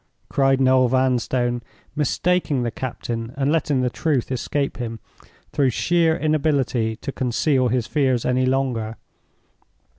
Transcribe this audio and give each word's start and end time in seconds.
cried 0.29 0.59
Noel 0.59 0.87
Vanstone, 0.87 1.61
mistaking 1.95 2.63
the 2.63 2.71
captain, 2.71 3.35
and 3.37 3.51
letting 3.51 3.81
the 3.81 3.89
truth 3.91 4.31
escape 4.31 4.77
him 4.77 4.99
through 5.51 5.69
sheer 5.69 6.17
inability 6.17 6.95
to 6.95 7.11
conceal 7.11 7.67
his 7.67 7.85
fears 7.85 8.25
any 8.25 8.47
longer. 8.47 8.97